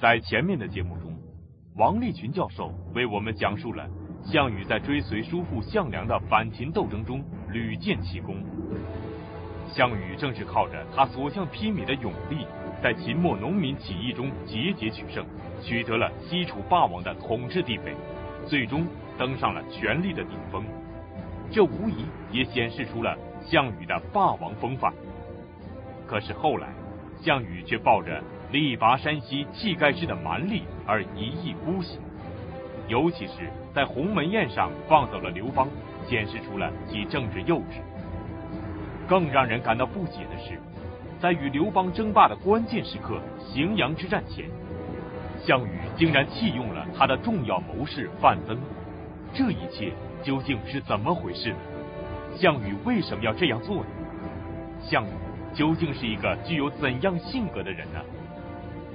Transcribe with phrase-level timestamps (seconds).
[0.00, 1.14] 在前面的节目中，
[1.76, 3.86] 王立群教授为我们讲述了
[4.24, 8.42] 项羽在追随叔父项梁的反秦斗争中屡建奇功。
[9.68, 12.46] 项羽正是靠着他所向披靡的勇力，
[12.82, 15.22] 在秦末农民起义中节节取胜，
[15.62, 17.94] 取得了西楚霸王的统治地位，
[18.46, 18.86] 最终
[19.18, 20.64] 登上了权力的顶峰。
[21.50, 24.94] 这无疑也显示出了项羽的霸王风范。
[26.06, 26.72] 可是后来，
[27.20, 28.22] 项羽却抱着
[28.52, 32.00] 力拔山兮气盖世的蛮力而一意孤行，
[32.88, 35.68] 尤其是在鸿门宴上放走了刘邦，
[36.08, 37.80] 显示出了其政治幼稚。
[39.08, 40.58] 更让人感到不解的是，
[41.20, 43.20] 在与刘邦争霸的关键时刻——
[43.54, 44.46] 荥阳之战前，
[45.44, 48.58] 项羽竟然弃用了他的重要谋士范增。
[49.32, 49.92] 这一切
[50.24, 51.56] 究竟是怎么回事呢？
[52.36, 53.86] 项羽为什么要这样做呢？
[54.82, 55.10] 项羽
[55.54, 58.00] 究竟是一个具有怎样性格的人呢？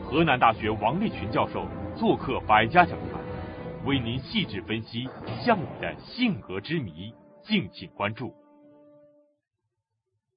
[0.07, 1.65] 河南大学王立群教授
[1.97, 5.09] 做客百家讲坛，为您细致分析
[5.43, 7.11] 项羽的性格之谜，
[7.43, 8.31] 敬请关注。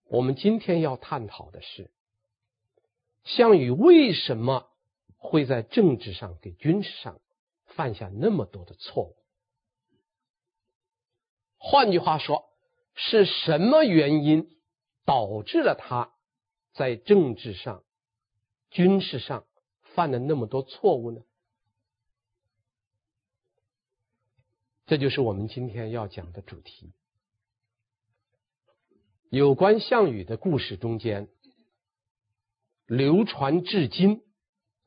[0.08, 1.90] 我们今天要探讨的是，
[3.24, 4.70] 项羽为什么
[5.18, 7.20] 会在政治上给军事上
[7.66, 9.16] 犯下那么多的错误？
[11.58, 12.46] 换句话说，
[12.94, 14.48] 是什么原因
[15.04, 16.10] 导致了他
[16.72, 17.82] 在政治上、
[18.70, 19.44] 军事上
[19.98, 21.22] 犯了那么多错误呢？
[24.86, 26.92] 这就是我们今天要讲的主题。
[29.28, 31.28] 有关项羽的故事中间，
[32.86, 34.22] 流传至今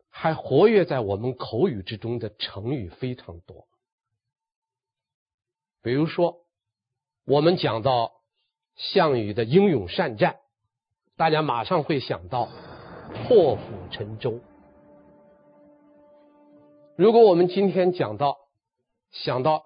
[0.10, 3.68] 还活跃在我们口语之中的成语非常多。
[5.82, 6.46] 比如说，
[7.26, 8.14] 我们讲到
[8.78, 10.38] 项羽的英勇善战，
[11.18, 12.48] 大家马上会想到
[13.28, 14.40] 破釜沉舟。
[17.02, 18.38] 如果我们今天讲到
[19.10, 19.64] 想到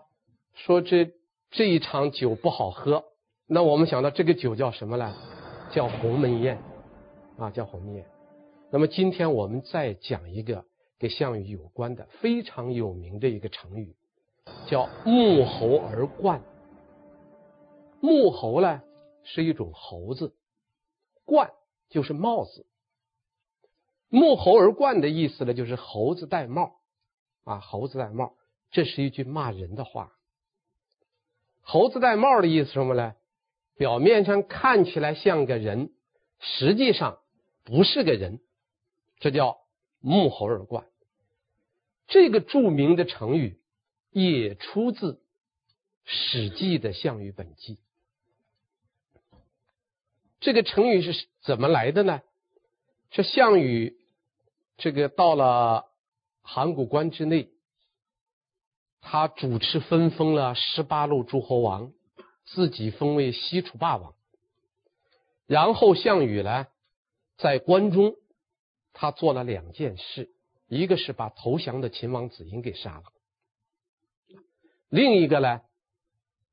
[0.53, 1.11] 说这
[1.51, 3.03] 这一场酒不好喝。
[3.45, 5.13] 那我们想到这个酒叫什么呢？
[5.69, 6.63] 叫鸿门宴
[7.37, 8.05] 啊，叫鸿门宴。
[8.71, 10.63] 那么今天我们再讲一个
[10.97, 13.97] 跟项羽有关的非常有名的一个成语，
[14.67, 16.41] 叫沐猴而冠。
[17.99, 18.81] 沐猴呢
[19.23, 20.33] 是一种猴子，
[21.25, 21.51] 冠
[21.89, 22.65] 就是帽子。
[24.09, 26.77] 沐猴而冠的意思呢，就是猴子戴帽
[27.45, 28.35] 啊，猴子戴帽，
[28.71, 30.11] 这是一句骂人的话。
[31.61, 33.15] 猴子戴帽的意思什么呢？
[33.77, 35.91] 表面上看起来像个人，
[36.39, 37.19] 实际上
[37.63, 38.39] 不是个人，
[39.19, 39.59] 这叫
[40.01, 40.85] 沐猴而冠。
[42.07, 43.59] 这个著名的成语
[44.11, 45.13] 也出自
[46.05, 47.75] 《史记》的《项羽本纪》。
[50.39, 52.21] 这个成语是怎么来的呢？
[53.09, 53.97] 这项羽
[54.77, 55.87] 这个到了
[56.45, 57.49] 函谷关之内，
[59.01, 61.91] 他主持分封了十八路诸侯王。
[62.47, 64.13] 自己封为西楚霸王，
[65.47, 66.67] 然后项羽呢，
[67.37, 68.17] 在关中，
[68.93, 70.29] 他做了两件事，
[70.67, 73.05] 一个是把投降的秦王子婴给杀了，
[74.89, 75.61] 另一个呢，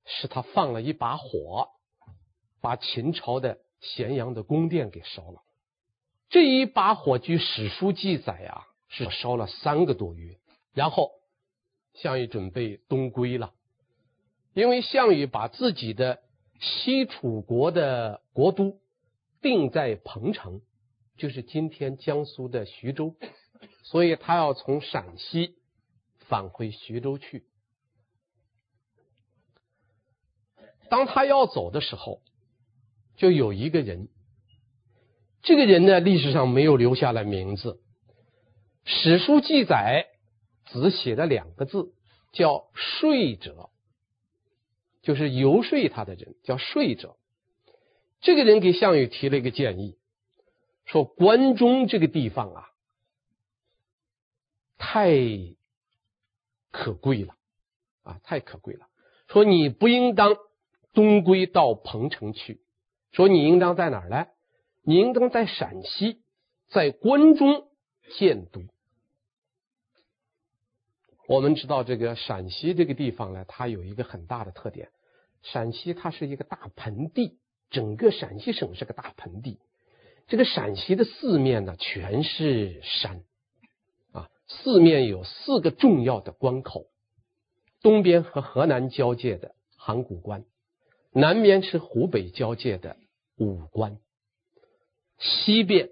[0.06, 1.68] 是他放了一把火，
[2.62, 5.42] 把秦朝的咸阳的宫殿给烧了。
[6.30, 10.38] 这一把火，据史书记载啊，是烧了三个多月。
[10.72, 11.10] 然后
[11.94, 13.52] 项羽准备东归了。
[14.54, 16.20] 因为项羽把自己的
[16.60, 18.78] 西楚国的国都
[19.40, 20.60] 定在彭城，
[21.16, 23.16] 就是今天江苏的徐州，
[23.82, 25.56] 所以他要从陕西
[26.18, 27.44] 返回徐州去。
[30.90, 32.20] 当他要走的时候，
[33.16, 34.08] 就有一个人，
[35.42, 37.80] 这个人呢，历史上没有留下来名字，
[38.84, 40.06] 史书记载
[40.66, 41.92] 只写了两个字，
[42.32, 43.70] 叫说者。
[45.02, 47.16] 就是游说他的人叫说者，
[48.20, 49.98] 这个人给项羽提了一个建议，
[50.84, 52.68] 说关中这个地方啊，
[54.78, 55.16] 太
[56.70, 57.34] 可贵了
[58.04, 58.86] 啊，太可贵了。
[59.26, 60.36] 说你不应当
[60.92, 62.60] 东归到彭城去，
[63.10, 64.26] 说你应当在哪儿呢？
[64.82, 66.22] 你应当在陕西，
[66.68, 67.68] 在关中
[68.16, 68.62] 建都。
[71.32, 74.90] 我们知道这个陕西这个地方呢，它有一个很大的特点。
[75.42, 77.38] 陕西它是一个大盆地，
[77.70, 79.58] 整个陕西省是个大盆地。
[80.26, 83.22] 这个陕西的四面呢，全是山，
[84.12, 86.84] 啊，四面有四个重要的关口：
[87.80, 90.44] 东边和河南交界的函谷关，
[91.14, 92.98] 南边是湖北交界的
[93.38, 93.96] 武关，
[95.18, 95.88] 西边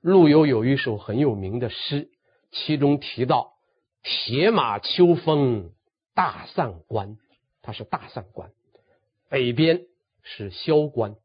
[0.00, 2.10] 陆游有一首很有名的诗。
[2.52, 3.53] 其中提到
[4.04, 5.72] 铁马秋风
[6.14, 7.16] 大散关，
[7.62, 8.50] 它是大散关，
[9.30, 9.86] 北边
[10.22, 11.16] 是萧关，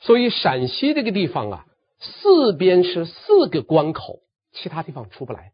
[0.00, 1.66] 所以陕西这个地方啊，
[2.00, 4.18] 四边是四个关口，
[4.50, 5.52] 其他地方出不来，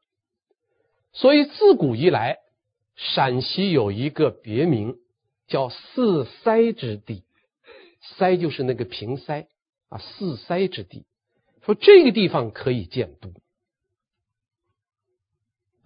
[1.13, 2.39] 所以自古以来，
[2.97, 4.97] 陕西有一个别名
[5.49, 7.25] 叫四塞之地，
[8.01, 9.47] 塞就是那个平塞
[9.91, 11.05] 啊，四塞之地，
[11.63, 13.31] 说这个地方可以建都。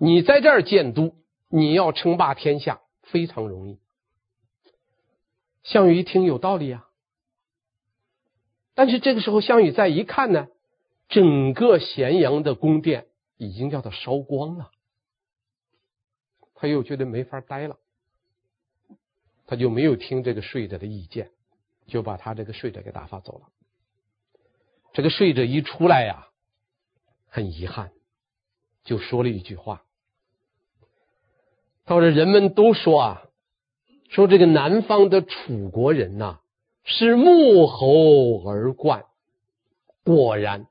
[0.05, 1.15] 你在这儿建都，
[1.49, 3.79] 你要称霸天下非常容易。
[5.63, 6.89] 项羽一听有道理啊，
[8.75, 10.49] 但是这个时候项羽再一看呢，
[11.09, 13.07] 整个咸阳的宫殿
[13.37, 14.73] 已经叫他烧光了，
[16.55, 17.79] 他又觉得没法待了，
[19.47, 21.31] 他就没有听这个睡者的意见，
[21.87, 23.47] 就把他这个睡者给打发走了。
[24.95, 26.27] 这个睡者一出来呀，
[27.29, 27.93] 很遗憾，
[28.83, 29.85] 就说了一句话。
[31.85, 33.23] 他说：“人们都说啊，
[34.09, 36.39] 说这个南方的楚国人呐，
[36.85, 39.05] 是沐猴而冠。
[40.05, 40.69] 果然，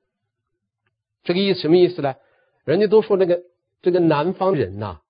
[1.24, 2.16] 这个意思什么意思呢？
[2.64, 3.42] 人家都说那个
[3.82, 5.02] 这个南方人呐，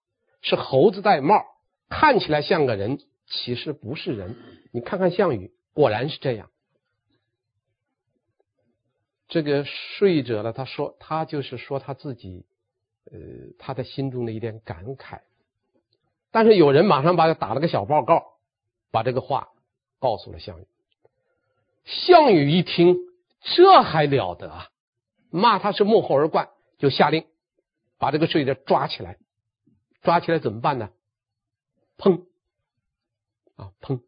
[0.41, 1.43] 是猴子戴帽，
[1.89, 4.35] 看起来像个人，其实不是人。
[4.71, 6.49] 你看看项羽，果然是这样。
[9.27, 12.45] 这个说者呢，他说他就是说他自己，
[13.05, 13.19] 呃，
[13.59, 15.19] 他的心中的一点感慨。”
[16.31, 18.37] 但是有人马上把他打了个小报告，
[18.89, 19.49] 把这个话
[19.99, 20.67] 告诉了项羽。
[21.83, 22.95] 项羽一听，
[23.41, 24.69] 这还了得啊！
[25.29, 27.25] 骂他是沐猴而冠，就下令
[27.97, 29.17] 把这个说者抓起来。
[30.01, 30.89] 抓起来怎么办呢？
[31.97, 32.25] 砰！
[33.55, 34.01] 啊砰！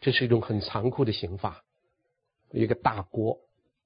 [0.00, 1.62] 这是一种很残酷的刑罚。
[2.50, 3.38] 一个大锅，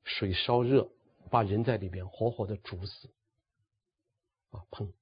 [0.05, 0.89] 水烧热，
[1.31, 3.11] 把人在里边活活的煮死。
[4.53, 4.93] 啊砰！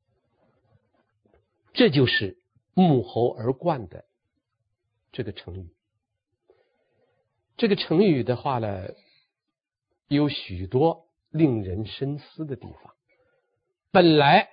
[1.73, 2.40] 这就是。
[2.81, 4.07] 沐猴而冠的
[5.13, 5.69] 这个成语，
[7.59, 8.89] 这个成语的话呢，
[10.09, 12.95] 有许多令人深思的地方。
[13.91, 14.49] 本来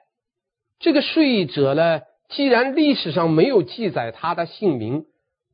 [0.77, 5.05] 这个说者呢，既然历史上没有记载他的姓名，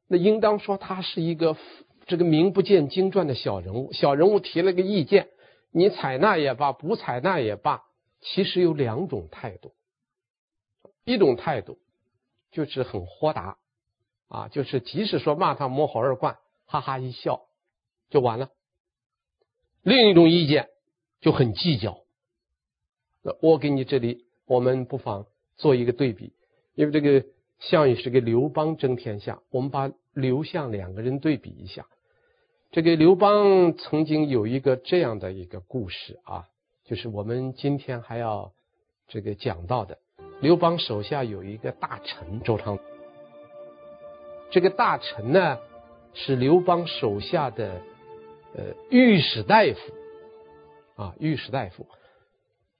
[0.07, 1.55] 那应当说他是一个
[2.07, 3.93] 这个名不见经传的小人物。
[3.93, 5.29] 小人物提了个意见，
[5.69, 7.83] 你采纳也罢，不采纳也罢，
[8.19, 9.73] 其实有两种态度，
[11.05, 11.77] 一种态度。
[12.53, 13.57] 就是很豁达，
[14.29, 17.41] 啊，就是即使说骂他摸猴而冠，哈哈一笑
[18.09, 18.49] 就完了。
[19.81, 20.69] 另一种意见
[21.19, 21.99] 就很计较。
[23.21, 25.25] 那我给你这里，我们不妨
[25.57, 26.33] 做一个对比，
[26.75, 27.25] 因为这个
[27.59, 31.87] 项羽是跟刘邦争天下，我们把刘项两个人对比一下。
[32.71, 36.47] 这个刘邦曾经有一个这样的一个故事啊，
[36.85, 38.53] 就是我们今天还要
[39.07, 39.99] 这个讲到的。
[40.43, 42.77] 刘邦手下有一个大臣周昌，
[44.51, 45.57] 这个大臣呢
[46.13, 47.81] 是刘邦手下的
[48.53, 51.87] 呃御史大夫啊，御史大夫。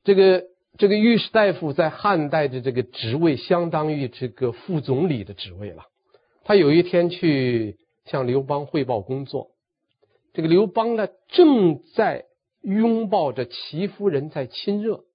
[0.03, 0.43] 这个
[0.77, 5.85] 这个御史大夫在汉代的这个职位相当于这个副总理的职位了。
[6.43, 9.51] 他有一天去向刘邦汇报工作，
[10.33, 12.25] 这个刘邦呢正在
[12.61, 15.05] 拥抱着戚夫人在亲热。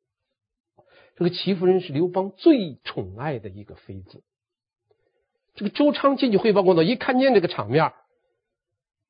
[1.19, 4.23] 这个戚夫人是刘邦最宠爱的一个妃子。
[5.57, 7.92] 这个周昌进去汇报工作，一看见这个场面，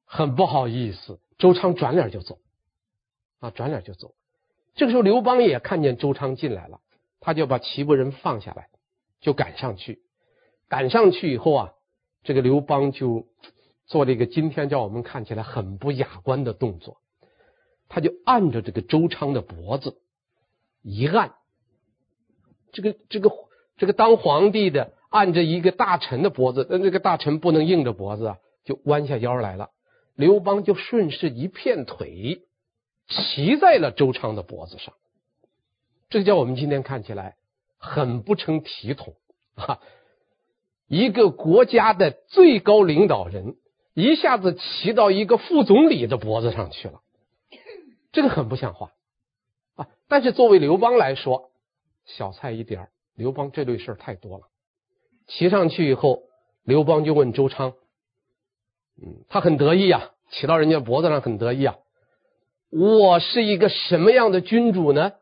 [0.07, 2.39] 很不好意思，周昌转脸就走，
[3.41, 4.15] 啊，转脸就走。
[4.75, 6.81] 这个时候刘邦也看见周昌进来了，
[7.21, 8.71] 他就把戚夫人放下来，
[9.21, 10.01] 就赶上去。
[10.67, 11.73] 赶上去以后啊，
[12.23, 13.27] 这个刘邦就
[13.85, 17.03] 做了一个今天叫我们看起来很不雅观的动作，
[17.91, 20.01] 他就按着这个周昌的脖子
[20.81, 21.35] 一按。
[22.73, 23.31] 这个这个
[23.77, 29.71] 这个当皇帝的按着一个大臣的脖子，那这个大臣不能硬着脖子啊，就弯下腰来了。
[30.15, 32.43] 刘邦就顺势一片腿，
[33.09, 34.95] 骑在了周昌的脖子上。
[36.11, 37.37] 这叫我们今天看起来
[37.79, 39.15] 很不成体统
[39.55, 39.79] 啊！
[40.87, 43.57] 一个国家的最高领导人
[43.95, 47.01] 一下子骑到一个副总理的脖子上去了，
[48.11, 48.93] 这个很不像话
[49.77, 49.89] 啊！
[50.09, 51.51] 但是作为刘邦来说，
[52.09, 54.45] 小菜一碟儿，刘邦这类事儿太多了。
[55.27, 56.23] 骑上去以后，
[56.65, 57.75] 刘邦就问周昌，
[58.97, 61.77] 嗯，他很得意啊，骑到人家脖子上很得意啊。
[62.71, 65.13] 我是一个什么样的君主呢？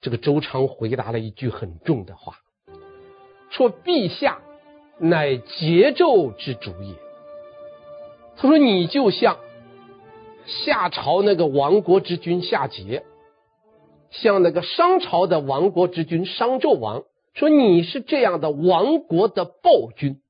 [0.00, 2.38] 这个周昌回答了一句很重的话，
[3.50, 4.40] 说：“陛下
[4.98, 6.94] 乃桀纣之主也。”
[8.38, 9.38] 他说：“你就像
[10.46, 13.02] 夏朝那个亡国之君夏桀。”
[14.10, 20.20] 向那个商朝的亡国之君商纣王说：“你是这样的亡国的暴君。”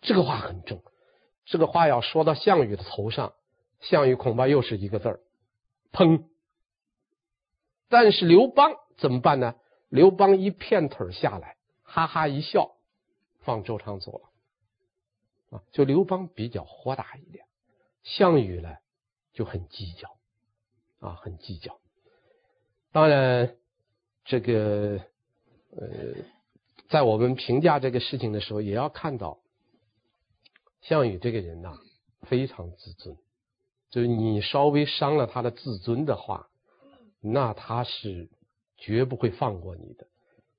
[0.00, 0.82] 这个话很重，
[1.44, 3.34] 这个话要说到项羽的头上，
[3.80, 5.20] 项羽恐怕又是一个字儿，
[5.92, 6.24] 砰。
[7.88, 9.54] 但是刘邦怎么办呢？
[9.88, 12.72] 刘邦一片腿下来，哈哈一笑，
[13.40, 14.30] 放周昌走了。
[15.58, 17.44] 啊，就刘邦比较豁达一点，
[18.02, 18.76] 项羽呢
[19.34, 20.16] 就很计较，
[20.98, 21.78] 啊，很计较。
[22.92, 23.56] 当然，
[24.24, 25.00] 这个
[25.74, 26.14] 呃，
[26.90, 29.38] 在我们评价这个事情的时候，也要看到。
[30.82, 31.78] 项羽这个人呐，
[32.22, 33.16] 非常自尊，
[33.88, 36.48] 就是你稍微伤了他的自尊的话，
[37.20, 38.28] 那他是
[38.76, 40.08] 绝不会放过你的。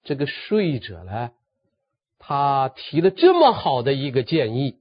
[0.03, 1.31] 这个睡者呢，
[2.19, 4.79] 他提了这么好的一个建议，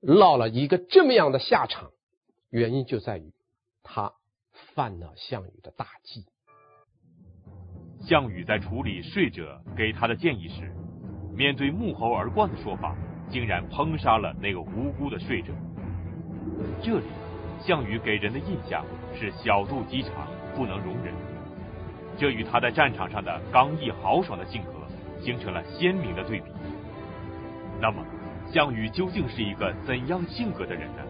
[0.00, 1.92] 落了一个这么样的下场，
[2.50, 3.32] 原因就在于
[3.84, 4.12] 他
[4.74, 6.26] 犯了项羽的大忌。
[8.00, 10.72] 项羽在处理说者给他的建议时，
[11.36, 12.94] 面对沐猴而冠的说法。
[13.30, 15.52] 竟然烹杀了那个无辜的说者。
[16.82, 17.04] 这里，
[17.60, 20.26] 项羽给人的印象是小肚鸡肠，
[20.56, 21.14] 不能容人。
[22.18, 24.72] 这与他在战场上的刚毅豪爽的性格
[25.22, 26.50] 形成了鲜明的对比。
[27.80, 28.04] 那么，
[28.50, 31.02] 项羽究竟是一个怎样性格的人呢？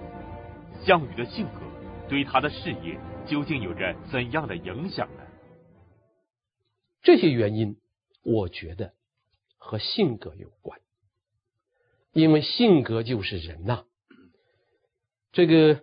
[0.82, 1.62] 项羽的性格
[2.06, 5.08] 对他的事业究竟有着怎样的影响？
[7.02, 7.76] 这些原因，
[8.22, 8.94] 我觉得
[9.58, 10.80] 和性格有关。
[12.12, 13.84] 因为性格就是人呐，
[15.32, 15.82] 这个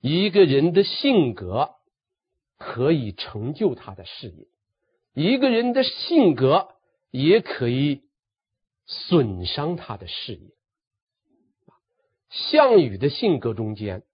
[0.00, 1.74] 一个人的性格
[2.56, 4.46] 可以成就他的事业，
[5.12, 6.76] 一个人的性格
[7.10, 8.02] 也可以
[8.86, 10.54] 损伤他的事业。
[12.28, 14.04] 项羽的性格中间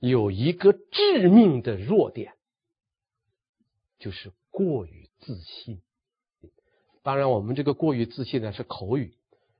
[0.00, 2.34] 有一个致命的弱点，
[4.00, 5.80] 就是过于自信。
[7.02, 9.14] 当然，我们这个过于自信呢是口语。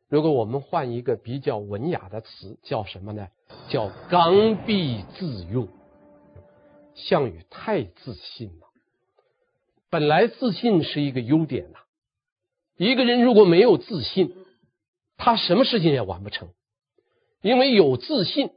[0.08, 3.28] 如果我们换一个比较文雅的词，叫什么呢？
[3.68, 5.68] 叫刚愎自用。
[6.94, 8.66] 项羽太自信了。
[9.88, 11.78] 本来自信是一个优点呐。
[12.76, 14.34] 一个人如果没有自信，
[15.16, 16.50] 他什么事情也完不成。
[17.40, 18.50] 因为有自信，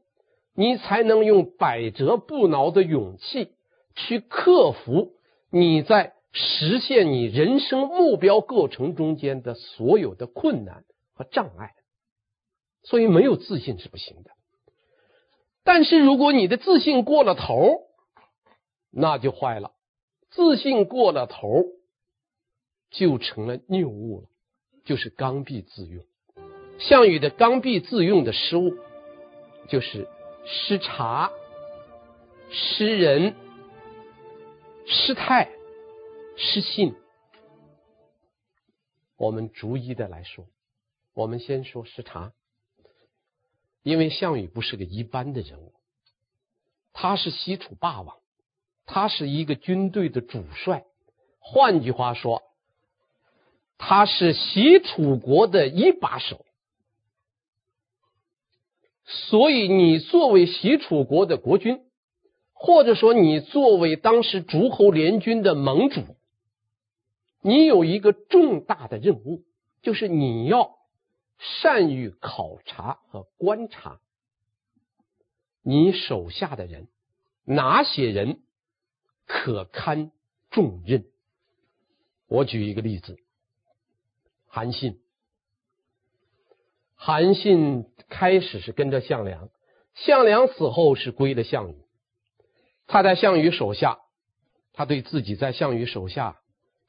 [0.55, 3.53] 你才能用百折不挠的勇气
[3.95, 5.13] 去克服
[5.49, 11.75] 你在实现你人生目标过程中间的所有的困难和障碍，
[12.81, 14.31] 所以没有自信是不行的。
[15.63, 17.87] 但是如果你的自信过了头，
[18.89, 19.71] 那就坏了。
[20.31, 21.63] 自信过了头，
[22.89, 24.27] 就成了谬误了，
[24.83, 26.03] 就是刚愎自用。
[26.79, 28.75] 项羽的刚愎自用的失误，
[29.69, 30.07] 就是
[30.45, 31.31] 失察、
[32.49, 33.35] 失人、
[34.87, 35.49] 失态、
[36.35, 36.95] 失信。
[39.17, 40.45] 我们逐一的来说。
[41.15, 42.33] 我们先说失察，
[43.83, 45.75] 因为项羽不是个一般的人物，
[46.91, 48.17] 他是西楚霸王，
[48.87, 50.85] 他是一个军队的主帅，
[51.37, 52.41] 换句话说，
[53.77, 56.43] 他是西楚国的一把手。
[59.05, 61.79] 所以，你作为西楚国的国君，
[62.53, 66.15] 或者说你作为当时诸侯联军的盟主，
[67.43, 69.43] 你有一个重大的任务，
[69.81, 70.77] 就是你要。
[71.59, 73.99] 善于考察和观察
[75.61, 76.87] 你手下的人，
[77.43, 78.39] 哪些人
[79.25, 80.11] 可堪
[80.51, 81.03] 重任？
[82.27, 83.17] 我举一个例子：
[84.47, 85.01] 韩信。
[86.95, 89.49] 韩信开始是跟着项梁，
[89.95, 91.75] 项梁死后是归了项羽。
[92.87, 93.99] 他在项羽手下，
[94.71, 96.39] 他对自己在项羽手下，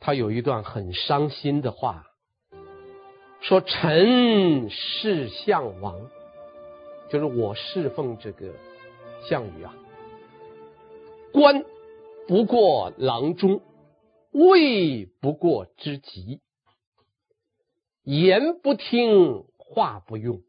[0.00, 2.06] 他有一段很伤心的话。
[3.40, 6.10] 说臣事项王，
[7.10, 8.54] 就是我侍奉这个
[9.28, 9.74] 项羽啊。
[11.30, 11.62] 官
[12.26, 13.60] 不过郎中，
[14.30, 16.40] 位不过知己，
[18.02, 20.40] 言不听，话不用。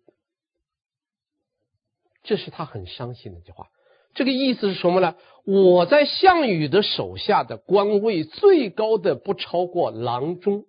[2.24, 3.68] 这是他很伤心的一句话。
[4.14, 5.18] 这个意思是什么呢？
[5.46, 10.66] 我在项羽的手下的官位最高的不超过郎中。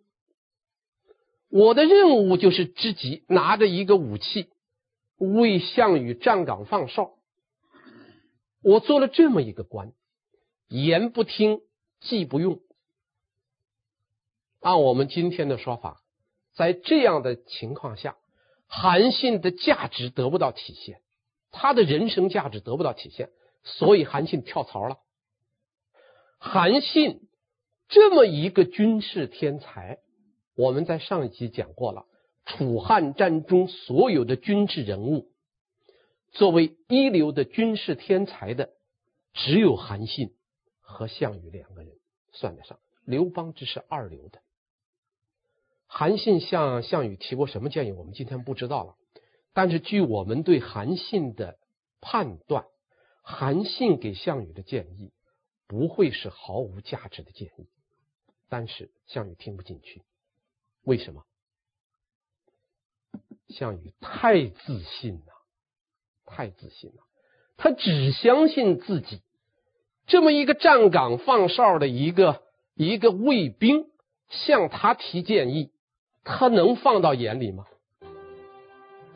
[1.49, 4.51] 我的任务就是知己，拿着一个武器
[5.17, 7.13] 为项羽站岗放哨。
[8.63, 9.93] 我做了这么一个官，
[10.69, 11.61] 言不听，
[12.01, 12.61] 计不用。
[14.61, 16.03] 按我们今天的说法，
[16.55, 18.17] 在这样的情况下，
[18.67, 21.01] 韩信的价值得不到体现，
[21.51, 23.31] 他的人生价值得不到体现，
[23.67, 24.99] 所以韩信跳槽了。
[26.39, 27.29] 韩信
[27.89, 29.99] 这么一个军事天才，
[30.55, 32.07] 我们在上一集讲过了。
[32.45, 35.33] 楚汉战中所有的军事人物，
[36.31, 38.71] 作为一流的军事天才的，
[39.33, 40.33] 只有韩信
[40.81, 41.93] 和项羽两个人
[42.33, 44.41] 算得上，刘邦只是二流的。
[45.89, 48.95] 韩信向项羽提过什么建议，我们今天不知道了。
[49.53, 51.59] 但是据我们对韩信的
[52.01, 52.67] 判断，
[53.29, 55.11] 韩信给项羽的建议
[55.67, 57.67] 不会是毫无价值的建议。
[58.49, 60.05] 但是项羽听不进去，
[60.85, 61.25] 为什么？
[63.49, 65.33] 项羽太自信了，
[66.25, 67.03] 太自信了。
[67.57, 69.21] 他只相信自己，
[70.07, 73.91] 这么一个站岗放哨的一个一个卫兵
[74.29, 75.73] 向他提建议，
[76.23, 77.67] 他能放到眼里吗？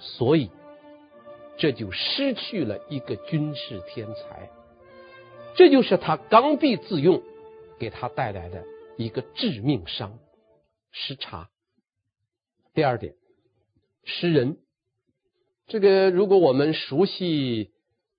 [0.01, 0.51] 所以
[1.61, 4.51] 这就失去了一个军事天才，
[5.55, 7.23] 这就是他刚愎自用
[7.79, 8.65] 给他带来的
[8.97, 10.19] 一个致命伤，
[10.91, 11.51] 失察。
[12.73, 13.15] 第二点。
[14.05, 14.57] 失人，
[15.67, 17.71] 这个如果我们熟悉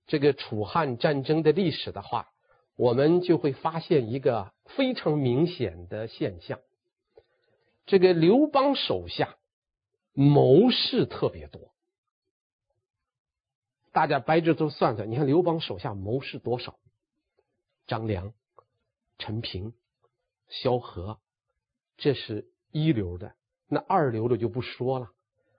[0.06, 2.28] 这个楚汉战争的历史的话，
[2.76, 6.60] 我们就会发现一个非常明显的现象：
[7.86, 9.36] 这个刘邦手下
[10.12, 11.71] 谋士特别多。
[13.92, 16.78] 大家掰着都算算，你看刘邦手下谋士多少？
[17.86, 18.32] 张良、
[19.18, 19.74] 陈平、
[20.48, 21.18] 萧何，
[21.98, 23.34] 这是一流的，
[23.68, 25.10] 那二流的就不说了。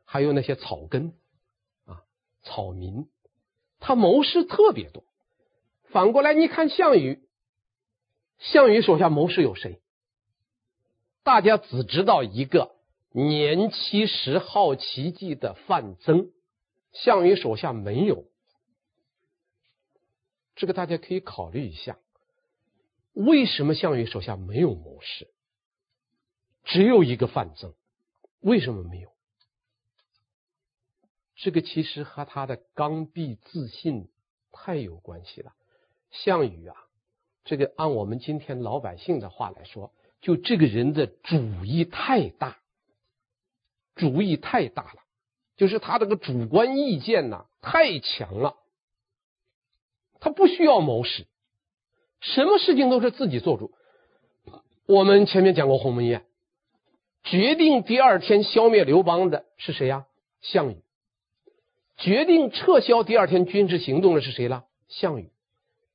[0.06, 1.13] 还有那些草根
[1.86, 2.04] 啊，
[2.42, 3.08] 草民，
[3.80, 5.04] 他谋士特别多。
[5.90, 7.28] 反过来，你看项羽，
[8.40, 9.80] 项羽手下谋士有谁？
[11.24, 12.75] 大家只知道一个
[13.12, 16.32] 年七十好奇计的范增，
[16.94, 18.26] 项羽手下没有。
[20.56, 21.98] 这个大家可以考虑一下，
[23.14, 25.28] 为什么项羽手下没有谋士？
[26.64, 27.74] 只有一个范增，
[28.40, 29.12] 为什么没有？
[31.36, 34.08] 这个其实和他的刚愎自信
[34.51, 35.53] 太有关系了。
[36.12, 36.77] 项羽啊，
[37.44, 42.62] 这个按我们今天老百姓的话来说，就这个人的主意太大，
[43.96, 45.02] 主意太大了，
[45.64, 48.58] 就是他这个主观意见呐太强了。
[50.20, 51.26] 他不需要谋士，
[52.20, 53.72] 什么事情都是自己做主。
[54.86, 56.26] 我们前面讲过鸿门宴，
[57.24, 60.06] 决定第二天消灭刘邦的是谁呀？
[60.42, 60.84] 项羽。
[61.96, 64.66] 决定撤销第二天军事行动的是谁了？
[64.90, 65.32] 项羽。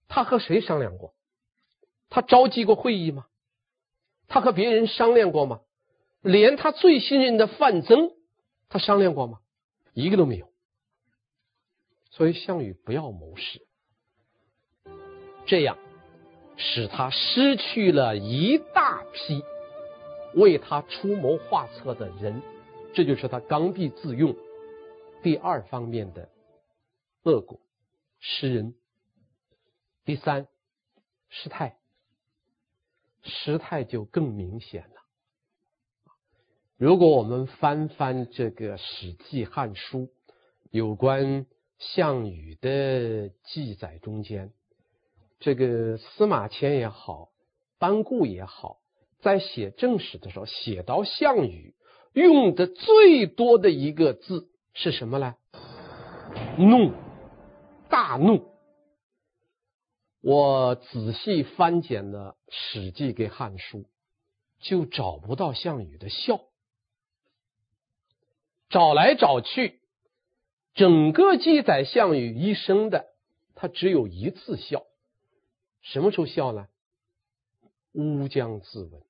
[0.09, 1.13] 他和谁商量过？
[2.09, 3.27] 他召集过会议吗？
[4.29, 5.61] 他和别人商量过吗？
[6.23, 8.13] 连他最信任的范增，
[8.71, 9.41] 他商量过吗？
[9.99, 10.49] 一个都没有。
[12.11, 13.67] 所以项羽不要谋士，
[15.47, 15.77] 这样
[16.57, 19.43] 使他失去了一大批
[20.35, 22.43] 为他出谋划策的人，
[22.95, 24.37] 这就是他刚愎自用。
[25.23, 26.29] 第二方面的
[27.25, 27.61] 恶果，
[28.21, 28.75] 失人；
[30.05, 30.47] 第三，
[31.29, 31.77] 失态，
[33.23, 34.98] 失态就更明显了。
[36.79, 40.03] 如果我们翻翻这个《史记》《汉书》
[40.71, 41.45] 有关
[41.77, 44.53] 项羽的记载中间，
[45.41, 47.31] 这个司马迁也好，
[47.81, 48.79] 班固也好，
[49.19, 51.75] 在写正史的时候，写到项羽
[52.13, 54.49] 用的最多的一个字。
[54.73, 55.35] 是什么呢？
[56.59, 56.93] 怒，
[57.89, 58.53] 大怒。
[60.21, 63.79] 我仔细翻检了《史记》跟《汉书》，
[64.61, 66.41] 就找不到项羽的笑。
[68.69, 69.81] 找来找去，
[70.75, 73.07] 整个记载项羽一生的，
[73.55, 74.85] 他只有一次笑。
[75.83, 76.69] 什么时候笑呢？
[77.93, 79.03] 乌江自刎，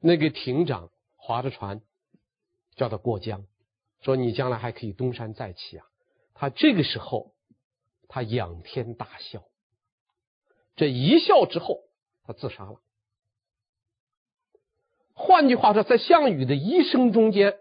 [0.00, 1.82] 那个亭长划着船，
[2.74, 3.46] 叫他过江。
[4.00, 5.86] 说你将来还可以东山再起啊！
[6.32, 7.34] 他这个时候，
[8.08, 9.42] 他仰天大笑，
[10.76, 11.80] 这一笑之后，
[12.22, 12.80] 他自杀了。
[15.14, 17.58] 换句话说，在项羽的一生中间，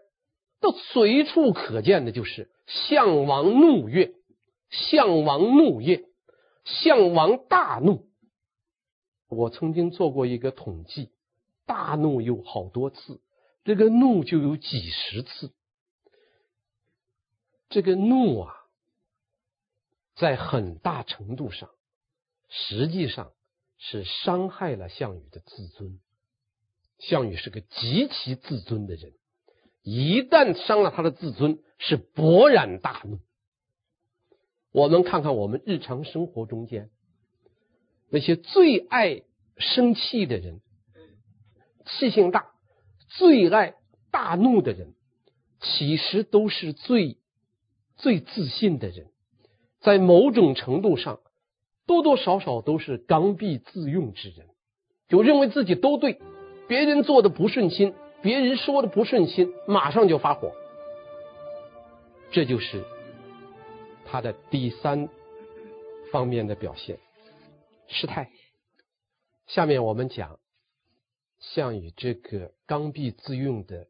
[0.59, 4.13] 那随处可见的就是项王怒月，
[4.69, 6.05] 项王怒越，
[6.65, 8.07] 项王大怒。
[9.29, 11.11] 我曾经做过一个统计，
[11.65, 13.19] 大怒有好多次，
[13.65, 15.51] 这个怒就有几十次。
[17.69, 18.55] 这个怒啊，
[20.15, 21.69] 在很大程度上，
[22.47, 23.33] 实际上
[23.77, 25.99] 是伤害了项羽的自尊。
[26.97, 29.13] 项羽是个极其自尊的人，
[29.89, 33.19] 一旦伤了他的自尊，是勃然大怒。
[34.73, 36.89] 我们看看我们日常生活中间
[38.09, 39.21] 那些最爱
[39.55, 40.59] 生气的人，
[41.85, 42.47] 气性大、
[43.07, 43.75] 最爱
[44.11, 44.93] 大怒的人，
[45.61, 47.15] 其实都是最
[47.95, 49.07] 最自信的人，
[49.79, 51.21] 在某种程度上，
[51.85, 54.47] 多多少少都是刚愎自用之人，
[55.07, 56.19] 就认为自己都对，
[56.67, 60.53] 别人做的不顺心，别人说的不顺心，马上就发火。
[62.31, 62.83] 这就是
[64.05, 65.09] 他的第三
[66.11, 66.99] 方面的表现，
[67.87, 68.31] 失态。
[69.45, 70.39] 下面我们讲
[71.39, 73.87] 项羽这个刚愎自用的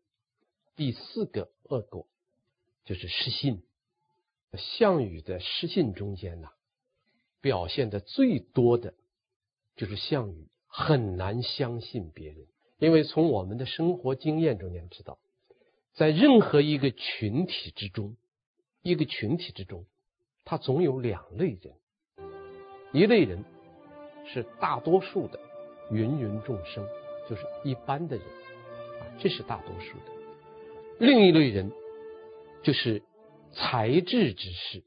[0.76, 2.08] 第四个恶果，
[2.86, 3.64] 就是失信。
[4.56, 6.50] 项羽的失信中间呢，
[7.42, 8.94] 表现的最多的，
[9.76, 15.20] 就是项羽很难相信别人，因为从我们的生活经验中间知道，
[15.94, 18.16] 在任何一个群体之中，
[18.82, 19.86] 一个群体之中，
[20.46, 21.76] 他总有两类人，
[22.94, 23.44] 一类人
[24.26, 25.40] 是大多数的
[25.92, 26.88] 芸芸众生，
[27.30, 30.12] 就是一般的人，啊，这是大多数的；
[31.00, 31.72] 另一类人
[32.64, 33.04] 就是。
[33.54, 34.84] 才智之士，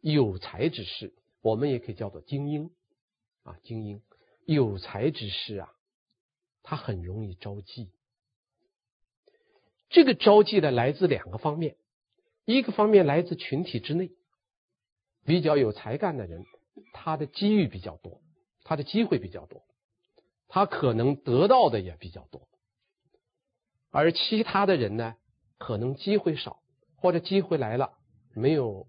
[0.00, 2.70] 有才之士，我们也可以叫做精英
[3.44, 4.02] 啊，精英
[4.44, 5.72] 有才之士啊，
[6.64, 7.92] 他很容易招忌。
[9.88, 11.76] 这个招忌呢，来自两个方面，
[12.44, 14.10] 一个方面来自群体之内，
[15.24, 16.44] 比较有才干的人，
[16.92, 18.20] 他的机遇比较多，
[18.64, 19.62] 他的机会比较多，
[20.48, 22.48] 他可能得到的也比较多，
[23.92, 25.14] 而其他的人呢，
[25.58, 26.60] 可能机会少。
[26.96, 27.98] 或者机会来了，
[28.32, 28.86] 没有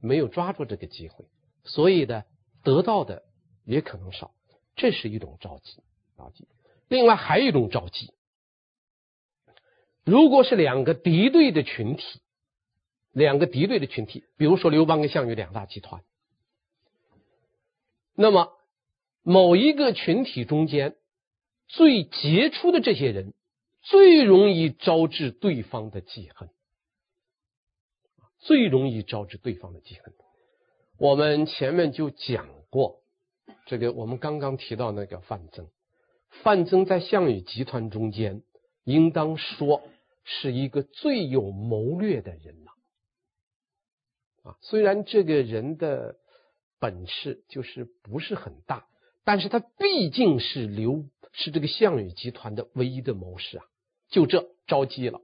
[0.00, 1.26] 没有抓住这个机会，
[1.62, 2.24] 所以呢，
[2.64, 3.22] 得到的
[3.64, 4.34] 也可能少，
[4.74, 5.80] 这是一种招忌。
[6.18, 6.48] 招忌。
[6.92, 8.12] 另外还有一种招忌，
[10.04, 12.20] 如果是两个敌对的群体，
[13.12, 16.02] 两个敌对的群体，比如说刘邦跟项羽两大集团，
[18.14, 18.52] 那么
[19.22, 20.94] 某一个群体中间
[21.66, 23.32] 最杰出的这些人，
[23.80, 26.50] 最容易招致对方的记恨。
[28.38, 30.12] 最容易招致对方的记恨。
[30.98, 33.00] 我们前面就讲过，
[33.64, 35.70] 这个我们刚刚提到那个范增，
[36.42, 38.42] 范增在项羽集团中间，
[38.84, 39.82] 应当说
[40.24, 42.72] 是一个最有谋略的人了。
[44.42, 46.16] 啊，虽然这个人的
[46.80, 48.88] 本事就是不是很大，
[49.24, 53.64] 但是他毕竟是刘是这个项羽集团的唯一的谋士啊，
[54.08, 55.20] 就这招忌了。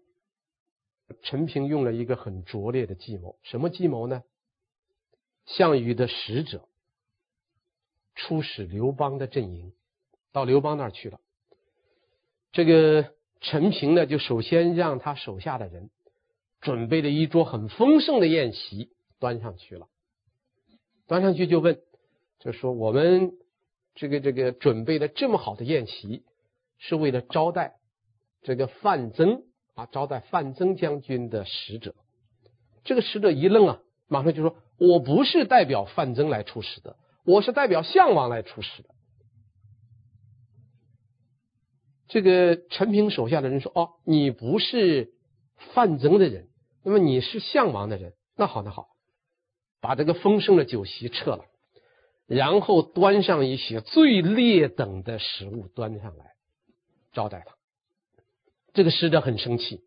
[1.23, 4.23] 陈平用了一个很拙劣的计谋，什么计谋呢？
[5.47, 6.69] 项羽的使者
[8.15, 9.73] 出使刘邦的阵营，
[10.33, 11.19] 到刘邦那儿去了。
[12.53, 15.91] 这个陈平呢，就首先让他手下的人
[16.61, 19.87] 准备了一桌很丰盛的宴席，端上去了。
[21.07, 21.81] 端上去就问，
[22.39, 23.33] 就说我们
[23.95, 26.25] 这个这个准备了这么好的宴席，
[26.79, 27.75] 是为了招待
[28.43, 29.45] 这个范增。
[29.75, 31.95] 啊，招待范增将军的使者，
[32.83, 38.89] 这个使者一愣啊，马上就说：“我不是代表范增来出使的，我是代表项王来出使的。”
[42.09, 45.13] 这个陈平手下的人说：“哦，你不是
[45.75, 46.49] 范增的人，
[46.83, 48.15] 那么你是项王的人。
[48.37, 48.89] 那好，那好，
[49.81, 51.45] 把这个丰盛的酒席撤了，
[52.27, 56.33] 然后端上一些最劣等的食物端上来
[57.13, 57.55] 招待他。”
[58.75, 59.83] 这个使者很生气，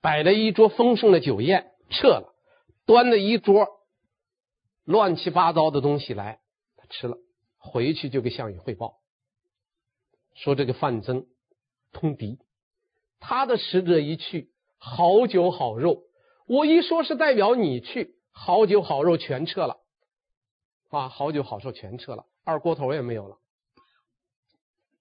[0.00, 2.34] 摆了一桌丰盛的酒宴，撤了，
[2.86, 3.68] 端了一桌
[4.84, 6.40] 乱七八糟的东西来，
[6.76, 7.18] 他吃了，
[7.58, 8.96] 回去就给项羽汇报，
[10.36, 11.26] 说这个范增
[11.92, 12.38] 通敌，
[13.18, 16.04] 他的使者一去，好酒好肉，
[16.46, 19.80] 我一说是代表你去，好酒好肉全撤了，
[20.90, 23.38] 啊，好酒好肉全撤了，二锅头也没有了，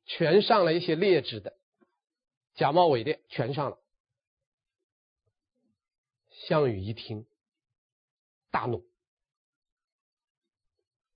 [0.06, 1.54] 全上了一些劣质的。
[2.56, 3.78] 假冒伪劣全上了，
[6.30, 7.26] 项羽一听，
[8.50, 8.86] 大怒。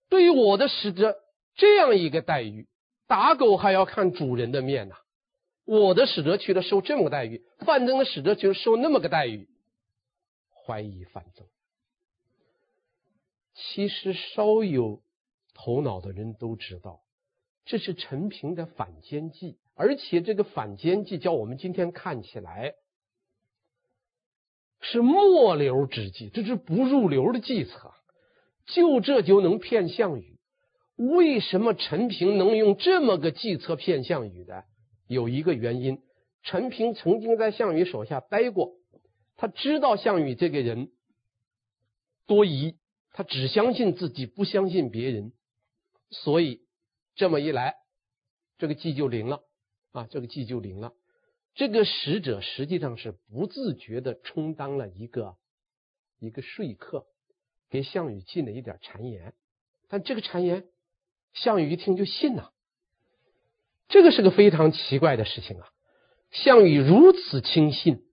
[0.10, 1.18] 对于我的使者
[1.56, 2.68] 这样一个待遇，
[3.10, 4.96] 打狗还要看主人的面呐！
[5.66, 9.50] 我的使者去了受这么个待遇，范增的使者就受那么个待遇，
[10.54, 11.48] 怀疑范增。
[13.56, 15.02] 其实稍有
[15.56, 17.02] 头脑的人都知道，
[17.66, 19.58] 这是陈平的反间计。
[19.74, 22.76] 而且这个反间计，叫我们今天看起来
[24.82, 27.92] 是末流之计，这是不入流的计策。
[28.68, 30.39] 就这就能骗项羽？
[31.00, 34.66] 为什么陈平能用这么个计策骗项羽的？
[35.08, 36.04] 有一个原因，
[36.44, 38.74] 陈平曾经在项羽手下待过，
[39.38, 40.92] 他知道项羽这个人
[42.28, 42.76] 多疑，
[43.12, 45.32] 他只相信自己，不相信别人，
[46.12, 46.64] 所以
[47.16, 47.76] 这么一来，
[48.58, 49.40] 这个计就灵了。
[49.94, 50.92] 啊，这个计就灵了。
[51.56, 55.38] 这个使者实际上是不自觉地充当了一个
[56.20, 57.06] 一个说客，
[57.70, 59.34] 给项羽进了一点谗言。
[59.88, 60.66] 但这个谗言，
[61.34, 62.52] 项羽一听就信了。
[63.88, 65.68] 这个是个非常奇怪的事情啊！
[66.32, 68.04] 项羽如此轻信，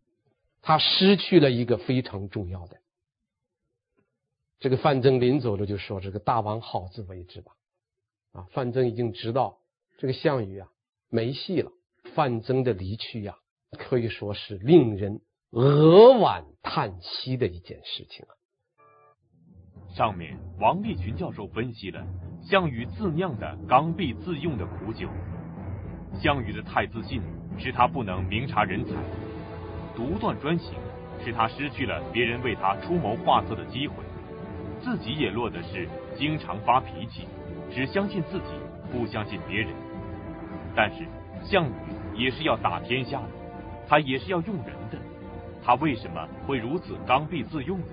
[0.63, 2.79] 他失去了一个非常重要的。
[4.59, 7.53] 这个范增临走了就说：“这个大王好自为之吧。”
[8.33, 9.59] 啊，范增已经知道
[9.99, 10.69] 这个项羽啊
[11.11, 11.71] 没戏了。
[12.15, 13.37] 范增的离去呀、
[13.71, 18.36] 啊，可以说是令人扼腕叹息的一件事情啊。
[19.97, 22.05] 上面王立群教授分析了
[22.43, 25.09] 项羽自酿的刚愎自用的苦酒。
[26.13, 27.23] 项羽的太自信，
[27.57, 28.93] 使他不能明察人才；
[29.97, 30.75] 独断专行，
[31.25, 33.95] 使他失去了别人为他出谋划策的机会。
[34.83, 37.27] 自己也落得是经常发脾气，
[37.71, 38.53] 只相信自己，
[38.93, 39.71] 不相信别人。
[40.75, 41.07] 但是
[41.43, 43.31] 项羽也是要打天下的，
[43.89, 44.99] 他也是要用人的，
[45.65, 47.87] 他为什么会如此刚愎自用呢？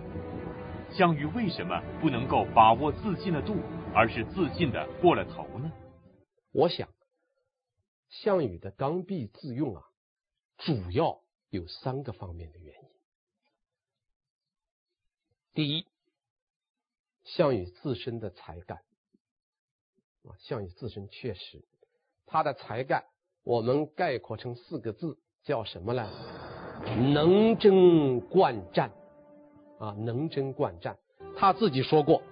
[0.96, 3.56] 项羽为什么不能够把握自信的度，
[3.96, 5.72] 而是自信的过了头呢？
[6.52, 6.88] 我想。
[8.10, 9.84] 项羽的刚愎自用啊，
[10.60, 12.90] 主要有三个方面的原因。
[15.56, 15.88] 第一，
[17.24, 18.78] 项羽自身的才干
[20.26, 21.66] 啊，项羽自身确实
[22.28, 23.06] 他的才干，
[23.42, 26.08] 我们概括成四个字，叫什么呢？
[27.12, 28.92] 能征惯战
[29.84, 30.98] 啊，能征惯战。
[31.36, 32.24] 他自己说过：“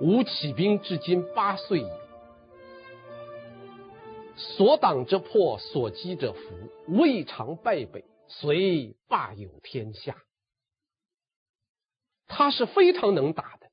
[0.00, 1.90] 吾起兵至今八岁矣。”
[4.34, 6.40] 所挡者破，所击者伏，
[6.86, 10.16] 未尝败北，遂霸有天下。
[12.26, 13.66] 他是非常能打的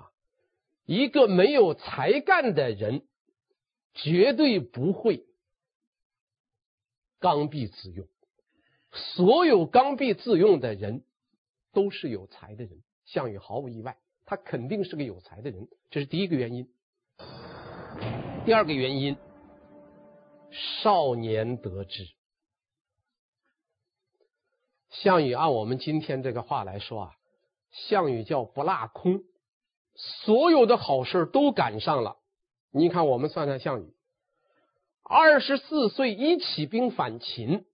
[0.00, 0.12] 啊！
[0.84, 3.04] 一个没有才干的人，
[3.94, 5.26] 绝对不会
[7.18, 8.06] 刚愎自用。
[8.96, 11.04] 所有刚愎自用的人，
[11.72, 12.82] 都是有才的人。
[13.04, 16.68] 项羽毫无意外，他肯定是个有才的人，这是第一个原因。
[18.44, 19.16] 第二个原因。
[20.82, 22.08] 少年得志，
[24.88, 27.12] 项羽按我们今天这个话来说啊，
[27.72, 29.22] 项羽叫不落空，
[29.96, 32.16] 所有的好事都赶上了。
[32.70, 33.92] 你看，我们算算项羽，
[35.02, 37.66] 二十四岁一起兵反秦，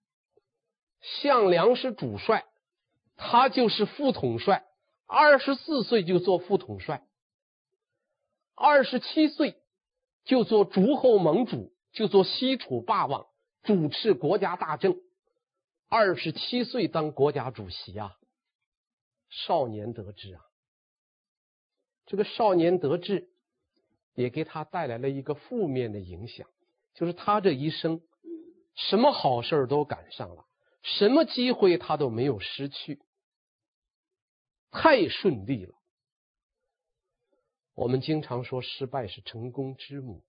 [1.02, 2.44] 项梁是主帅，
[3.16, 4.64] 他就是副统帅，
[5.06, 7.04] 二十四岁就做副统帅，
[8.54, 9.56] 二十七岁
[10.24, 11.70] 就做诸侯盟主。
[11.92, 13.26] 就做西楚霸王，
[13.62, 14.96] 主持国家大政。
[15.90, 18.16] 二十七岁当国家主席啊，
[19.28, 20.40] 少年得志啊。
[22.06, 23.28] 这个少年得志，
[24.14, 26.48] 也给他带来了一个负面的影响，
[26.94, 28.00] 就是他这一生
[28.74, 30.46] 什么好事都赶上了，
[30.82, 33.00] 什么机会他都没有失去，
[34.70, 35.74] 太顺利了。
[37.74, 40.24] 我们经常说，失败是成功之母。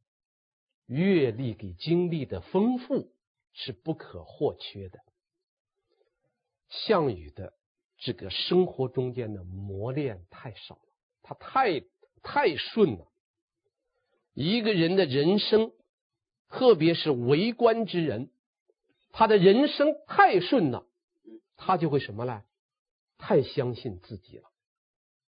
[0.86, 3.14] 阅历给经历的丰富
[3.54, 5.00] 是不可或缺的。
[6.70, 7.54] 项羽的
[7.98, 11.84] 这个生活中间的磨练太少了，他太
[12.22, 13.08] 太顺了。
[14.34, 15.72] 一个人的人生，
[16.50, 18.30] 特别是为官之人，
[19.14, 20.86] 他的人生太顺了，
[21.56, 22.44] 他就会什么呢？
[23.18, 24.52] 太相信自己了，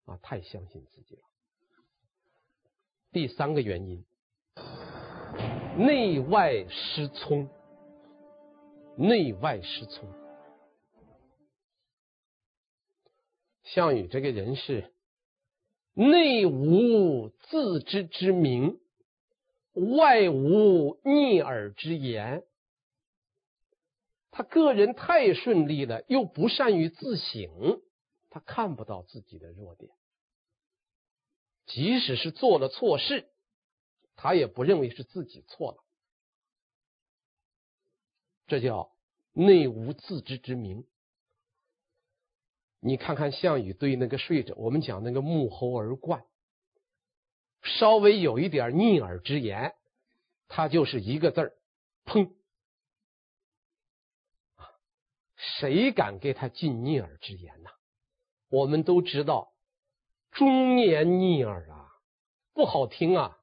[0.06, 1.22] 啊，太相信自己了。
[3.10, 4.06] 第三个原因。
[5.76, 7.48] 内外失聪，
[8.96, 10.08] 内外失聪。
[13.64, 14.92] 项羽这个人是
[15.94, 18.78] 内无自知之明，
[19.72, 22.44] 外无逆耳之言。
[24.32, 27.80] 他个人太顺利了，又不善于自省，
[28.30, 29.92] 他看不到自己的弱点，
[31.66, 33.28] 即使是做了错事。
[34.14, 35.78] 他也不认为是自己错了，
[38.46, 38.92] 这叫
[39.32, 40.86] 内无自知之明。
[42.78, 46.24] 你看看项羽对那个睡者，我们讲那个沐猴而冠，
[47.62, 49.74] 稍微有一点逆耳之言，
[50.46, 51.56] 他就是一个字儿，
[52.04, 52.32] 砰！
[55.42, 57.70] 谁敢给他进逆耳之言呢？
[58.48, 59.52] 我们都知道，
[60.30, 61.88] 忠言逆耳啊，
[62.54, 63.38] 不好听啊。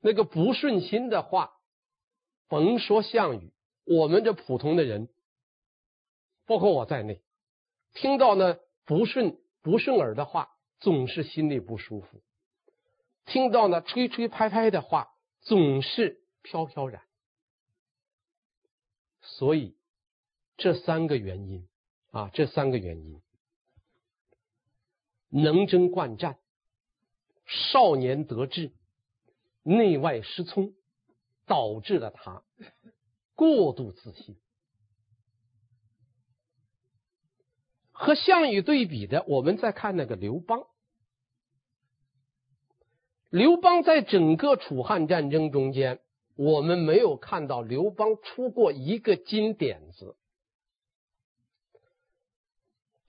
[0.00, 1.52] 那个不顺心的话，
[2.48, 3.52] 甭说项羽，
[3.84, 5.08] 我们这普通的人，
[6.46, 7.22] 包括我在内，
[7.94, 12.20] 听到呢不顺不顺耳的话，总是心里不舒服；
[13.26, 17.02] 听到呢吹吹拍拍的话，总是飘飘然。
[19.22, 19.76] 所以
[20.60, 21.66] 这三个原因
[22.10, 23.22] 啊，这三个原因，
[25.30, 26.38] 能征惯战，
[27.46, 28.70] 少年得志，
[29.62, 30.74] 内外失聪，
[31.46, 32.42] 导致了他
[33.34, 34.36] 过度自信。
[37.90, 40.66] 和项羽对比的，我们再看那个刘邦。
[43.30, 46.00] 刘邦在整个楚汉战争中间，
[46.36, 50.16] 我们没有看到刘邦出过一个金点子。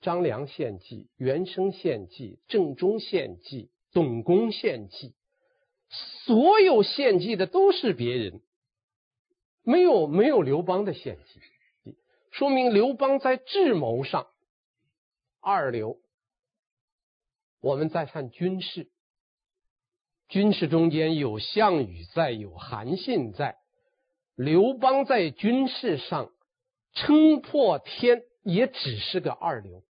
[0.01, 5.13] 张良献计，袁生献计，郑忠献计，董公献计，
[6.25, 8.41] 所有献计的都是别人，
[9.63, 11.95] 没有没有刘邦的献计，
[12.31, 14.27] 说明刘邦在智谋上。
[15.39, 15.97] 二流，
[17.61, 18.89] 我们再看军事，
[20.29, 23.57] 军事中间有项羽在，有韩信在，
[24.35, 26.31] 刘邦在军事上
[26.93, 29.83] 撑破天，也只是个二流。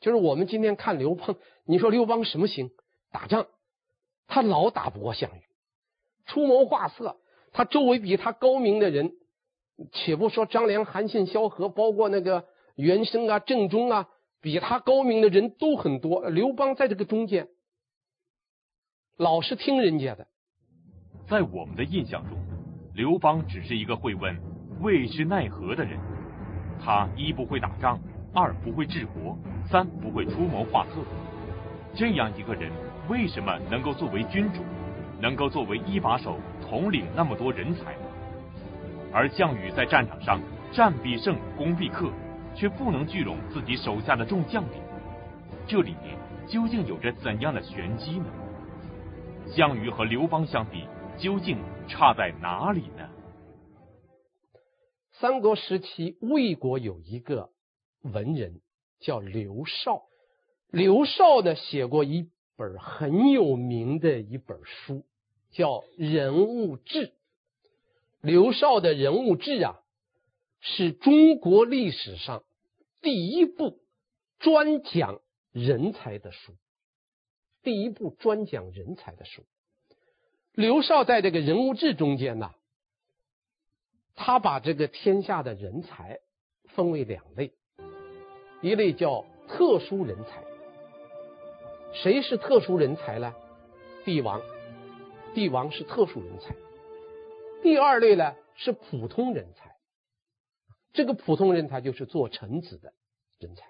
[0.00, 2.70] 就是我们今天看刘邦，你说刘邦什么行？
[3.10, 3.46] 打仗，
[4.26, 5.42] 他老打不过项羽，
[6.26, 7.16] 出谋划策，
[7.52, 9.12] 他周围比他高明的人，
[9.92, 14.08] 且不说张良、韩信、萧何，包括那个袁生啊、郑忠啊。
[14.40, 17.48] 比他高明的人都很多，刘邦在这个中间，
[19.16, 20.28] 老是听人家的。
[21.28, 22.38] 在我们的印象中，
[22.94, 24.40] 刘邦只是一个会问
[24.80, 25.98] 未知奈何的人。
[26.80, 28.00] 他一不会打仗，
[28.38, 29.36] 二不会治国，
[29.68, 31.02] 三不会出谋划策。
[31.92, 32.70] 这样一个人，
[33.08, 34.62] 为什么能够作为君主，
[35.20, 37.96] 能够作为一把手统领那么多人才？
[39.12, 42.12] 而项羽在战场上战必胜，攻必克。
[42.54, 44.82] 却不能聚拢自己手下的众将领，
[45.68, 48.26] 这里面究竟有着怎样的玄机呢？
[49.46, 53.08] 项羽和刘邦相比，究竟差在哪里呢？
[55.12, 57.50] 三国时期，魏国有一个
[58.02, 58.60] 文人
[59.00, 60.04] 叫刘绍，
[60.70, 65.04] 刘绍呢写过一本很有名的一本书，
[65.50, 67.08] 叫《人物志》。
[68.20, 69.80] 刘绍的人物志啊，
[70.60, 72.42] 是中国历史上。
[73.00, 73.78] 第一部
[74.40, 75.20] 专讲
[75.52, 76.52] 人才的书，
[77.62, 79.44] 第一部专讲人才的书。
[80.52, 82.52] 刘绍在这个人物志中间呢，
[84.16, 86.18] 他把这个天下的人才
[86.64, 87.52] 分为两类，
[88.60, 90.42] 一类叫特殊人才。
[91.92, 93.34] 谁是特殊人才呢？
[94.04, 94.40] 帝王，
[95.34, 96.54] 帝王是特殊人才。
[97.62, 99.76] 第二类呢是普通人才。
[100.92, 102.92] 这个普通人才就是做臣子的
[103.38, 103.64] 人才。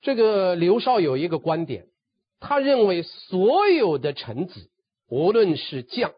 [0.00, 1.88] 这个刘少有一个观点，
[2.38, 4.70] 他认为所有的臣子，
[5.08, 6.12] 无论是将，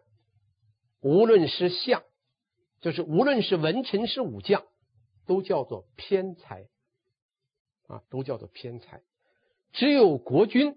[1.01, 2.03] 无论是相，
[2.81, 4.65] 就是无论是文臣是武将，
[5.27, 6.67] 都叫做偏才，
[7.89, 9.03] 啊，都叫做偏财。
[9.73, 10.77] 只有国君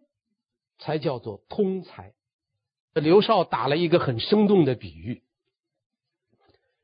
[0.80, 2.16] 才叫做通才。
[2.94, 5.22] 刘少打了一个很生动的比喻，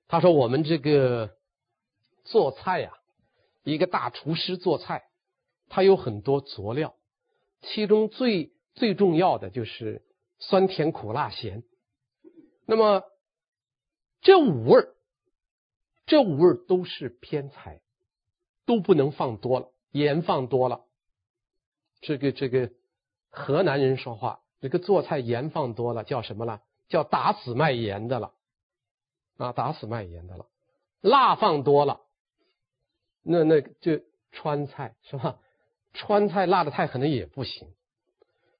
[0.07, 1.35] 他说：“我们这个。”
[2.29, 2.91] 做菜呀、
[3.63, 5.07] 一个大厨师做菜，
[5.69, 6.93] 他有很多佐料，
[7.61, 10.03] 其中最最重要的就是
[10.37, 11.63] 酸甜苦辣咸。
[12.65, 13.03] 那么
[14.19, 14.89] 这五味
[16.05, 17.79] 这五味都是偏财，
[18.65, 20.85] 都不能放多了，盐放多了，
[22.01, 22.71] 这个这个
[23.29, 26.61] 河南人说话，这个做菜盐放多了叫什么了？
[26.87, 28.33] 叫打死卖盐的了，
[29.37, 30.47] 啊，打死卖盐的了，
[31.01, 32.01] 辣放多了。
[33.23, 35.39] 那那就川菜是吧？
[35.93, 37.73] 川菜辣的太狠的也不行，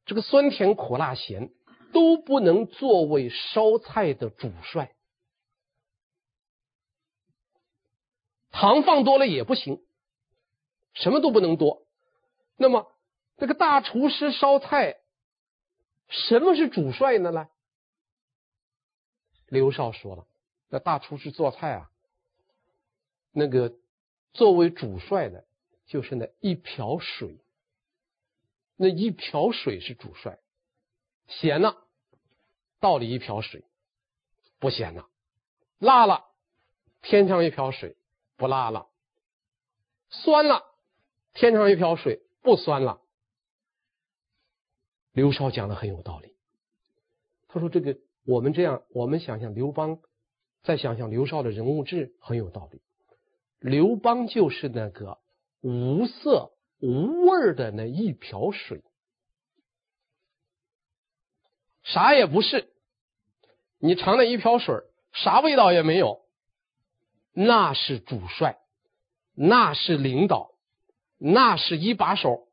[0.06, 1.52] 这个酸甜苦辣咸
[1.94, 4.94] 都不能作为烧菜的主帅，
[8.52, 9.82] 糖放多了也不行，
[11.02, 11.86] 什么都不能多。
[12.56, 12.92] 那么
[13.38, 14.98] 这个大厨师烧菜，
[16.08, 17.32] 什么是主帅呢？
[17.32, 17.50] 来，
[19.48, 20.28] 刘少说了，
[20.69, 21.90] 那大厨师做菜啊，
[23.32, 23.74] 那个。
[24.34, 25.46] 作为主帅的，
[25.88, 27.40] 就是那一瓢水，
[28.76, 30.38] 那一瓢水是主帅，
[31.28, 31.88] 咸了
[32.80, 33.63] 倒里一瓢水，
[34.60, 35.10] 不咸了；
[35.80, 36.26] 辣了
[37.02, 37.96] 添上一瓢水，
[38.36, 38.92] 不辣了；
[40.12, 40.63] 酸了
[41.38, 43.00] 添上一瓢水，不酸了。
[45.12, 46.35] 刘少讲的很有道理，
[47.48, 50.00] 他说：“这个我们这样，我们想想刘邦，
[50.63, 52.81] 再想想刘少的人物志，很有道理。”
[53.62, 55.19] 刘邦就是那个
[55.62, 58.83] 无色无味的那一瓢水，
[61.83, 62.73] 啥也不是，
[63.77, 64.81] 你尝那一瓢水，
[65.13, 66.25] 啥味道也没有，
[67.31, 68.60] 那是主帅，
[69.35, 70.52] 那是领导，
[71.18, 72.48] 那是一把手。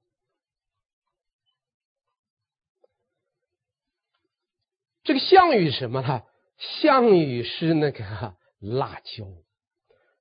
[5.02, 6.22] 这个项羽什么呢？
[6.56, 9.26] 项羽是那个辣椒，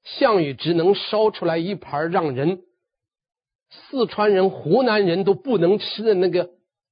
[0.04, 2.64] 项羽只能烧出来一盘让人
[3.70, 6.50] 四川人、湖南人都不能吃的那个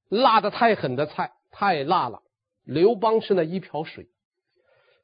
[0.08, 2.22] 辣的太狠的菜，太辣了。
[2.64, 4.08] 刘邦是那一瓢水，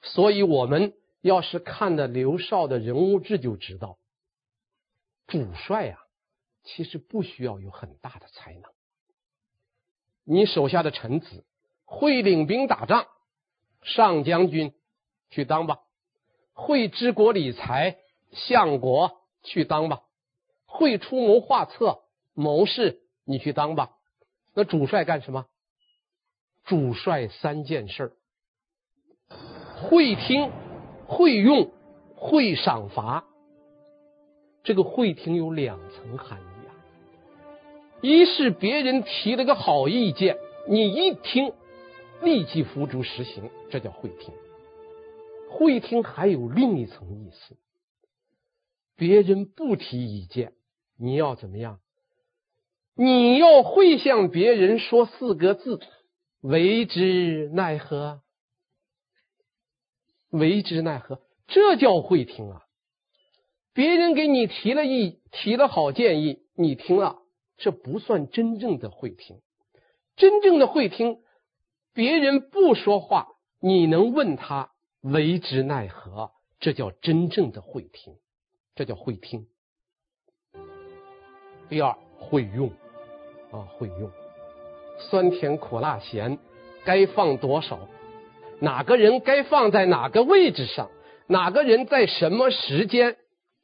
[0.01, 3.99] 所以我们要是看了刘绍的人物志就知道，
[5.26, 5.99] 主帅啊，
[6.64, 8.62] 其实不需要有很大的才能。
[10.24, 11.44] 你手下的臣子
[11.84, 13.06] 会领兵打仗，
[13.82, 14.74] 上将军
[15.30, 15.86] 去当吧；
[16.52, 17.96] 会治国理财，
[18.32, 20.04] 相国去当吧；
[20.66, 22.02] 会出谋划策，
[22.34, 23.96] 谋士你去当吧。
[24.52, 25.46] 那主帅干什么？
[26.64, 28.14] 主帅三件事：
[29.88, 30.50] 会听、
[31.06, 31.72] 会用、
[32.14, 33.24] 会赏罚。
[34.62, 36.70] 这个会听有两层含义啊，
[38.02, 40.36] 一是别人提了个好意见，
[40.68, 41.52] 你一听，
[42.22, 44.34] 立即付诸实行，这叫会听。
[45.50, 47.56] 会听还有另一层意思，
[48.96, 50.52] 别人不提意见，
[50.98, 51.80] 你要怎么样？
[52.94, 55.80] 你要会向别人说四个字。
[56.40, 58.20] 为之奈何？
[60.30, 61.20] 为之奈何？
[61.48, 62.62] 这叫会听啊！
[63.78, 67.18] 别人给你提了意，提了好建议，你听了，
[67.58, 69.36] 这不算真正的会听。
[70.16, 71.18] 真正的会听，
[71.94, 73.28] 别人不说话，
[73.60, 76.32] 你能问他为之奈何？
[76.58, 78.16] 这叫真正的会听，
[78.74, 79.46] 这叫会听。
[81.68, 82.70] 第二，会用
[83.52, 84.10] 啊，会用。
[85.08, 86.40] 酸甜苦辣咸，
[86.84, 87.78] 该放多少？
[88.58, 90.90] 哪个人该放在哪个位置上？
[91.28, 93.18] 哪个人在什么时间、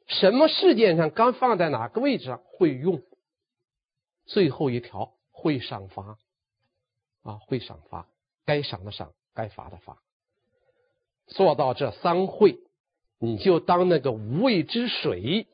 [0.07, 2.41] 什么事件上刚放在哪个位置上？
[2.45, 3.01] 会用。
[4.25, 6.17] 最后一条会赏罚
[7.23, 8.07] 啊，会赏罚，
[8.45, 10.01] 该赏的赏，该罚的罚。
[11.27, 12.59] 做到这三会，
[13.19, 15.47] 你就当那个无畏之水，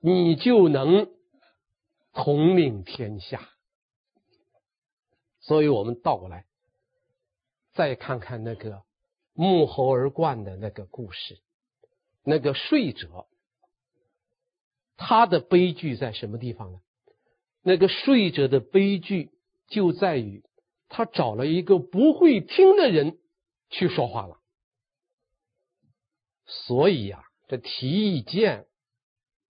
[0.00, 1.08] 你就能
[2.12, 3.48] 统领天下。
[5.40, 6.46] 所以我们倒过来，
[7.74, 8.82] 再看看那个
[9.34, 11.38] 沐猴而冠的那个故事，
[12.22, 13.26] 那个睡者，
[14.96, 16.80] 他的悲剧在什么地方呢？
[17.62, 19.30] 那个睡者的悲剧
[19.68, 20.42] 就在于
[20.88, 23.18] 他找了一个不会听的人
[23.70, 24.38] 去说话了。
[26.46, 28.66] 所以呀、啊，这提意见，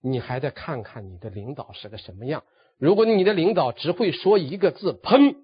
[0.01, 2.45] 你还得看看你的领导是个什么样。
[2.79, 5.37] 如果你的领导只会说一个字，砰！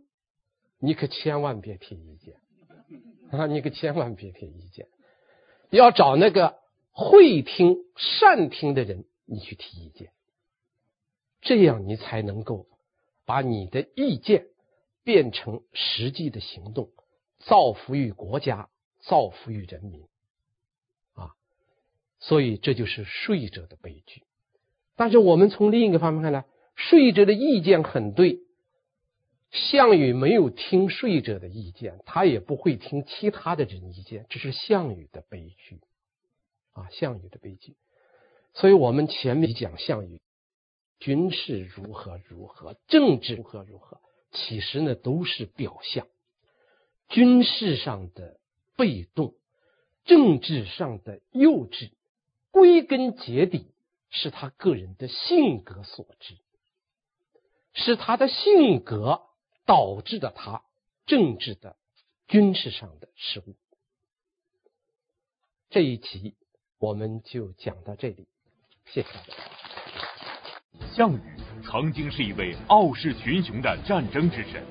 [0.78, 2.36] 你可千万别提意见
[3.30, 3.46] 啊！
[3.46, 4.86] 你可千万别提意见，
[5.70, 6.56] 要找那个
[6.92, 10.10] 会听、善听的人，你去提意见，
[11.40, 12.66] 这样你才能够
[13.24, 14.48] 把你的意见
[15.04, 16.90] 变成实际的行动，
[17.38, 18.68] 造福于国家，
[18.98, 20.02] 造福于人民
[21.14, 21.36] 啊！
[22.18, 24.24] 所以这就是说者的悲剧。
[24.96, 28.40] 但是我们从另一个方面看来，说者的意见很对。
[29.52, 35.80] 项羽没有听说者的意见，他也不会听其他的人意见，这是项羽的悲剧
[36.72, 36.88] 啊！
[36.90, 37.76] 项羽的悲剧。
[38.54, 40.20] 所以我们前面讲项羽，
[40.98, 44.00] 军事如何如何，政治如何如何，
[44.32, 46.06] 其实呢都是表象。
[47.08, 48.38] 军事上的
[48.76, 49.34] 被动，
[50.04, 51.92] 政治上的幼稚，
[52.50, 53.72] 归根结底
[54.10, 56.36] 是他个人的性格所致，
[57.72, 59.26] 是他的性格。
[59.66, 60.64] 导致了他
[61.06, 61.76] 政治的、
[62.26, 63.54] 军事上的失误。
[65.68, 66.34] 这一集
[66.78, 68.26] 我们就讲到这里，
[68.92, 69.08] 谢谢。
[70.92, 71.20] 项羽
[71.62, 74.62] 曾经是一位傲视群雄的战争之神，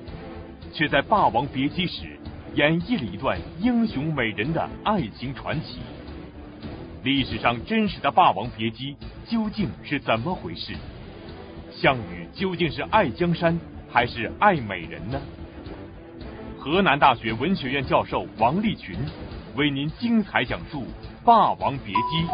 [0.72, 2.18] 却在《霸王别姬》时
[2.54, 5.78] 演绎了一段英雄美人的爱情传奇。
[7.02, 8.94] 历史上真实的霸王别姬
[9.26, 10.74] 究竟是怎么回事？
[11.72, 13.58] 项羽究竟是爱江山？
[13.90, 15.18] 还是爱美人呢？
[16.58, 18.96] 河南大学文学院教授王立群
[19.56, 20.82] 为您精彩讲述
[21.24, 22.26] 《霸王别姬》。